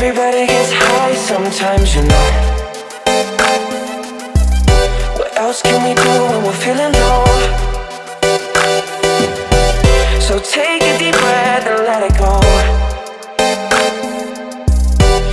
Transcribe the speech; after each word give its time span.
Everybody 0.00 0.46
gets 0.46 0.70
high 0.70 1.12
sometimes, 1.12 1.96
you 1.96 2.02
know. 2.02 2.26
What 5.18 5.36
else 5.36 5.60
can 5.60 5.82
we 5.82 5.92
do 5.92 6.12
when 6.30 6.44
we're 6.44 6.60
feeling 6.62 6.92
low? 7.02 7.24
So 10.20 10.38
take 10.38 10.82
a 10.82 10.98
deep 11.00 11.16
breath 11.18 11.66
and 11.66 11.82
let 11.82 12.06
it 12.06 12.14
go. 12.16 12.38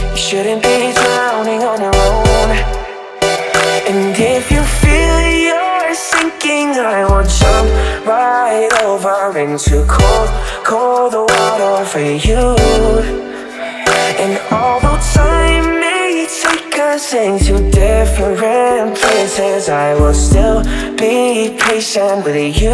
You 0.10 0.18
shouldn't 0.18 0.64
be 0.64 0.94
drowning 0.94 1.62
on 1.62 1.80
your 1.86 1.96
own. 2.10 2.50
And 3.86 4.18
if 4.18 4.50
you 4.50 4.64
feel 4.82 5.16
you're 5.46 5.94
sinking, 5.94 6.70
I 6.82 7.06
will 7.06 7.24
jump 7.24 7.70
right 8.08 8.74
over 8.82 9.38
into 9.38 9.86
cold, 9.88 10.30
cold 10.66 11.14
water 11.14 11.86
for 11.86 12.00
you. 12.00 13.25
And 14.26 14.40
although 14.52 14.98
time 15.14 15.80
may 15.80 16.26
take 16.42 16.80
us 16.80 17.14
into 17.14 17.70
different 17.70 18.98
places, 18.98 19.70
I 19.70 19.94
will 19.94 20.16
still 20.16 20.64
be 20.98 21.56
patient 21.60 22.26
with 22.26 22.60
you. 22.60 22.72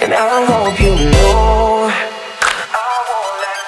And 0.00 0.14
I 0.14 0.44
hope 0.46 0.78
you 0.78 0.94
know 0.94 1.90
I 2.72 2.88
won't 3.08 3.34
let 3.42 3.58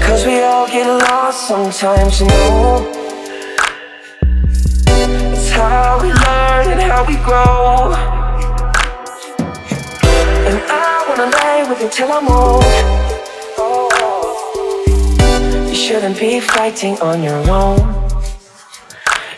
go. 0.00 0.06
Cause 0.06 0.22
we 0.24 0.40
all 0.40 0.66
get 0.68 0.86
lost 0.86 1.48
sometimes, 1.48 2.20
you 2.20 2.28
know. 2.28 2.92
It's 5.34 5.50
how 5.50 6.00
we 6.02 6.15
how 6.96 7.04
we 7.04 7.16
grow. 7.28 7.92
And 10.48 10.58
I 10.88 11.04
wanna 11.08 11.28
lay 11.40 11.58
with 11.68 11.78
you 11.82 11.90
till 11.90 12.10
I'm 12.10 12.26
old. 12.26 12.64
Oh, 13.58 13.88
you 15.68 15.74
shouldn't 15.74 16.18
be 16.18 16.40
fighting 16.40 16.94
on 17.08 17.22
your 17.22 17.40
own. 17.60 17.80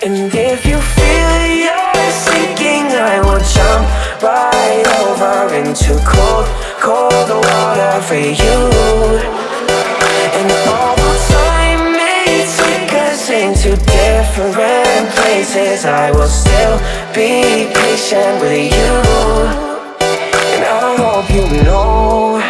And 0.05 0.31
if 0.53 0.61
you 0.70 0.78
feel 0.97 1.34
you're 1.65 2.11
sinking, 2.28 2.87
I 3.12 3.17
will 3.27 3.42
jump 3.56 3.87
right 4.22 4.87
over 5.03 5.37
into 5.61 5.93
cold, 6.12 6.47
cold 6.87 7.31
water 7.47 7.95
for 8.09 8.22
you. 8.43 8.59
And 10.39 10.50
all 10.75 10.89
although 10.91 11.20
time 11.43 11.83
may 12.03 12.47
take 12.62 12.93
us 13.06 13.22
into 13.31 13.70
different 13.75 15.11
places, 15.19 15.84
I 15.84 16.12
will 16.12 16.33
still 16.43 16.78
be 17.14 17.70
patient 17.73 18.41
with 18.41 18.73
you. 18.73 18.92
And 20.53 20.64
I 20.64 20.97
hope 20.98 21.31
you 21.31 21.47
know 21.65 22.41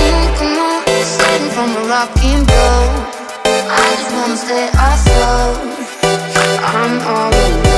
Mm, 0.02 1.50
from 1.54 1.70
a 1.76 1.82
rocking 1.88 2.44
boat. 2.44 3.06
I 3.68 3.96
just 3.98 4.12
wanna 4.14 4.36
stay 4.36 4.68
afloat. 4.88 5.58
I'm 6.62 7.00
all 7.02 7.30
alone. 7.34 7.73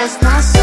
Rest 0.00 0.22
my 0.22 0.40
soul. 0.40 0.59